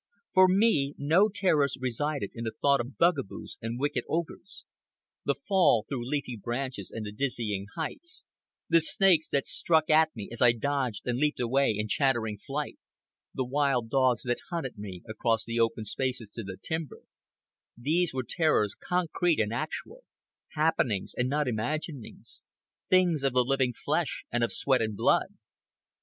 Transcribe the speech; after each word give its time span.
For 0.33 0.47
me 0.47 0.95
no 0.97 1.29
terrors 1.31 1.77
resided 1.79 2.31
in 2.33 2.43
the 2.45 2.53
thought 2.59 2.81
of 2.81 2.97
bugaboos 2.97 3.59
and 3.61 3.79
wicked 3.79 4.03
ogres. 4.09 4.65
The 5.25 5.35
fall 5.35 5.85
through 5.87 6.07
leafy 6.09 6.35
branches 6.35 6.89
and 6.89 7.05
the 7.05 7.11
dizzy 7.11 7.63
heights; 7.75 8.25
the 8.67 8.79
snakes 8.81 9.29
that 9.29 9.45
struck 9.45 9.91
at 9.91 10.15
me 10.15 10.27
as 10.31 10.41
I 10.41 10.53
dodged 10.53 11.05
and 11.05 11.19
leaped 11.19 11.39
away 11.39 11.75
in 11.77 11.87
chattering 11.87 12.39
flight; 12.39 12.79
the 13.31 13.45
wild 13.45 13.91
dogs 13.91 14.23
that 14.23 14.39
hunted 14.49 14.75
me 14.75 15.03
across 15.07 15.45
the 15.45 15.59
open 15.59 15.85
spaces 15.85 16.31
to 16.31 16.41
the 16.41 16.57
timber—these 16.59 18.11
were 18.11 18.25
terrors 18.27 18.73
concrete 18.73 19.39
and 19.39 19.53
actual, 19.53 20.03
happenings 20.55 21.13
and 21.15 21.29
not 21.29 21.47
imaginings, 21.47 22.47
things 22.89 23.21
of 23.21 23.33
the 23.33 23.45
living 23.45 23.73
flesh 23.73 24.25
and 24.31 24.43
of 24.43 24.51
sweat 24.51 24.81
and 24.81 24.97
blood. 24.97 25.35